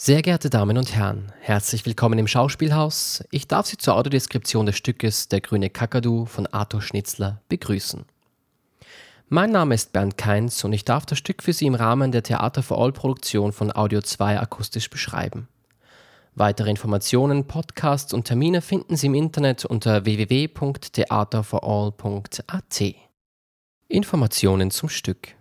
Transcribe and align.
Sehr 0.00 0.22
geehrte 0.22 0.48
Damen 0.48 0.78
und 0.78 0.94
Herren, 0.94 1.32
herzlich 1.40 1.84
willkommen 1.84 2.20
im 2.20 2.28
Schauspielhaus. 2.28 3.24
Ich 3.32 3.48
darf 3.48 3.66
Sie 3.66 3.78
zur 3.78 3.96
Audiodeskription 3.96 4.64
des 4.64 4.76
Stückes 4.76 5.26
Der 5.26 5.40
grüne 5.40 5.70
Kakadu 5.70 6.24
von 6.24 6.46
Arthur 6.46 6.82
Schnitzler 6.82 7.42
begrüßen. 7.48 8.04
Mein 9.28 9.50
Name 9.50 9.74
ist 9.74 9.92
Bernd 9.92 10.16
Keins 10.16 10.62
und 10.62 10.72
ich 10.72 10.84
darf 10.84 11.04
das 11.04 11.18
Stück 11.18 11.42
für 11.42 11.52
Sie 11.52 11.66
im 11.66 11.74
Rahmen 11.74 12.12
der 12.12 12.22
Theater 12.22 12.62
for 12.62 12.80
All 12.80 12.92
Produktion 12.92 13.50
von 13.50 13.74
Audio 13.74 14.00
2 14.00 14.38
akustisch 14.38 14.88
beschreiben. 14.88 15.48
Weitere 16.36 16.70
Informationen, 16.70 17.48
Podcasts 17.48 18.12
und 18.12 18.22
Termine 18.22 18.62
finden 18.62 18.96
Sie 18.96 19.08
im 19.08 19.14
Internet 19.14 19.64
unter 19.64 20.04
www.theaterforall.at. 20.04 22.94
Informationen 23.88 24.70
zum 24.70 24.90
Stück 24.90 25.34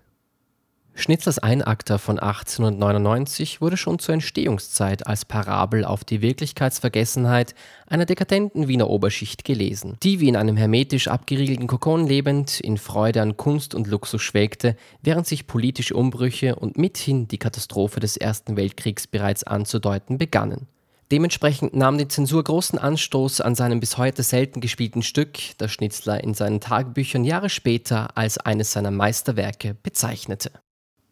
Schnitzlers 1.00 1.38
Einakter 1.38 2.00
von 2.00 2.18
1899 2.18 3.62
wurde 3.62 3.78
schon 3.78 4.00
zur 4.00 4.16
Entstehungszeit 4.16 5.06
als 5.06 5.26
Parabel 5.26 5.86
auf 5.86 6.04
die 6.04 6.24
Wirklichkeitsvergessenheit 6.24 7.54
einer 7.86 8.06
dekadenten 8.06 8.68
Wiener 8.68 8.90
Oberschicht 8.90 9.46
gelesen, 9.46 9.98
die 10.02 10.20
wie 10.20 10.28
in 10.28 10.36
einem 10.36 10.58
hermetisch 10.58 11.08
abgeriegelten 11.08 11.68
Kokon 11.68 12.08
lebend 12.08 12.60
in 12.60 12.80
Freude 12.80 13.22
an 13.22 13.38
Kunst 13.38 13.76
und 13.76 13.86
Luxus 13.86 14.24
schwelgte, 14.24 14.76
während 15.04 15.28
sich 15.28 15.46
politische 15.46 15.96
Umbrüche 15.96 16.56
und 16.56 16.80
mithin 16.80 17.28
die 17.28 17.38
Katastrophe 17.38 18.00
des 18.00 18.18
Ersten 18.18 18.58
Weltkriegs 18.58 19.06
bereits 19.06 19.44
anzudeuten 19.44 20.18
begannen. 20.18 20.66
Dementsprechend 21.12 21.76
nahm 21.76 22.00
die 22.00 22.08
Zensur 22.08 22.44
großen 22.44 22.80
Anstoß 22.80 23.42
an 23.42 23.54
seinem 23.54 23.80
bis 23.80 24.00
heute 24.00 24.24
selten 24.24 24.62
gespielten 24.62 25.04
Stück, 25.04 25.38
das 25.60 25.72
Schnitzler 25.72 26.24
in 26.24 26.34
seinen 26.34 26.60
Tagebüchern 26.60 27.24
Jahre 27.24 27.50
später 27.50 28.18
als 28.18 28.40
eines 28.40 28.72
seiner 28.72 28.92
Meisterwerke 28.92 29.76
bezeichnete. 29.84 30.52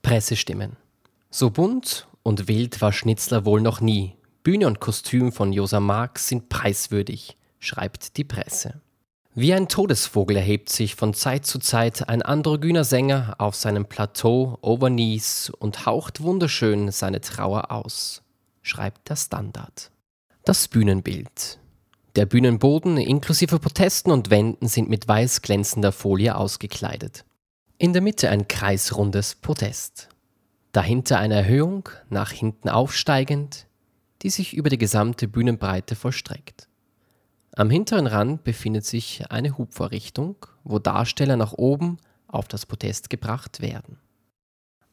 Pressestimmen. 0.06 0.78
So 1.32 1.50
bunt 1.50 2.08
und 2.22 2.48
wild 2.48 2.80
war 2.80 2.94
Schnitzler 2.94 3.44
wohl 3.44 3.60
noch 3.60 3.82
nie. 3.82 4.16
Bühne 4.44 4.68
und 4.68 4.80
Kostüm 4.80 5.32
von 5.32 5.52
Josa 5.52 5.80
Marx 5.80 6.28
sind 6.28 6.48
preiswürdig, 6.48 7.38
schreibt 7.58 8.16
die 8.18 8.24
Presse. 8.24 8.82
Wie 9.34 9.52
ein 9.52 9.68
Todesvogel 9.68 10.38
erhebt 10.38 10.70
sich 10.70 10.94
von 10.94 11.16
Zeit 11.16 11.48
zu 11.48 11.58
Zeit 11.58 12.08
ein 12.08 12.22
androgyner 12.22 12.84
Sänger 12.84 13.34
auf 13.40 13.56
seinem 13.56 13.88
Plateau 13.88 14.60
over 14.62 14.92
Nies 14.92 15.50
und 15.50 15.88
haucht 15.88 16.22
wunderschön 16.22 16.92
seine 16.92 17.20
Trauer 17.20 17.72
aus, 17.72 18.22
schreibt 18.62 19.10
der 19.10 19.16
Standard. 19.16 19.90
Das 20.44 20.68
Bühnenbild. 20.68 21.58
Der 22.16 22.28
Bühnenboden 22.28 22.98
inklusive 22.98 23.58
Protesten 23.58 24.12
und 24.12 24.30
Wänden 24.30 24.68
sind 24.68 24.88
mit 24.88 25.08
weiß 25.08 25.42
glänzender 25.42 25.92
Folie 25.92 26.36
ausgekleidet. 26.36 27.26
In 27.86 27.94
der 27.94 28.02
Mitte 28.02 28.32
ein 28.32 28.48
kreisrundes 28.48 29.36
Podest. 29.36 30.10
Dahinter 30.72 31.20
eine 31.20 31.36
Erhöhung, 31.36 31.88
nach 32.10 32.32
hinten 32.32 32.68
aufsteigend, 32.68 33.68
die 34.24 34.32
sich 34.32 34.56
über 34.56 34.72
die 34.72 34.80
gesamte 34.80 35.28
Bühnenbreite 35.28 35.96
vollstreckt. 35.96 36.68
Am 37.56 37.70
hinteren 37.70 38.08
Rand 38.08 38.44
befindet 38.44 38.86
sich 38.86 39.30
eine 39.30 39.60
Hubvorrichtung, 39.60 40.48
wo 40.64 40.80
Darsteller 40.80 41.38
nach 41.38 41.54
oben 41.54 41.98
auf 42.28 42.48
das 42.48 42.66
Podest 42.66 43.12
gebracht 43.12 43.62
werden. 43.62 44.00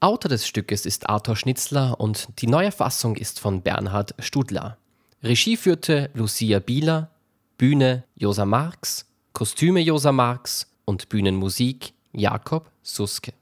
Autor 0.01 0.29
des 0.29 0.47
Stückes 0.47 0.85
ist 0.85 1.09
Arthur 1.09 1.37
Schnitzler 1.37 1.99
und 1.99 2.29
die 2.43 2.47
neue 2.47 2.73
Fassung 2.73 3.17
ist 3.17 3.41
von 3.41 3.63
Bernhard 3.63 4.15
Studler. 4.19 4.77
Regie 5.23 5.57
führte 5.57 6.11
Lucia 6.13 6.59
Bieler, 6.59 7.09
Bühne 7.57 8.05
Josa 8.17 8.45
Marx, 8.45 9.07
Kostüme 9.33 9.81
Josa 9.81 10.13
Marx 10.13 10.71
und 10.85 11.09
Bühnenmusik 11.09 11.95
Jakob 12.13 12.71
Suske. 12.83 13.33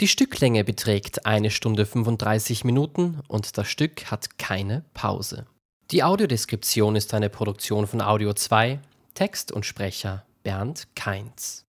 Die 0.00 0.08
Stücklänge 0.08 0.64
beträgt 0.64 1.24
eine 1.24 1.50
Stunde 1.50 1.86
35 1.86 2.64
Minuten 2.64 3.20
und 3.28 3.56
das 3.56 3.68
Stück 3.68 4.10
hat 4.10 4.38
keine 4.38 4.84
Pause. 4.92 5.46
Die 5.90 6.02
Audiodeskription 6.02 6.96
ist 6.96 7.14
eine 7.14 7.30
Produktion 7.30 7.86
von 7.86 8.00
Audio 8.00 8.32
2, 8.32 8.80
Text 9.14 9.52
und 9.52 9.64
Sprecher 9.64 10.24
Bernd 10.42 10.88
Kainz. 10.96 11.64